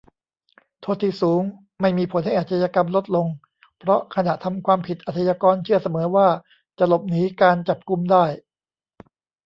[0.81, 1.41] "โทษที่สูง
[1.81, 3.27] ไม่มีผลให้อาชญากรรมลดลง
[3.79, 6.27] เพราะขณะทำความผิดอาชญากรเชื่อเสมอว่า
[6.79, 8.23] จะหลบหนีการจับกุมได้"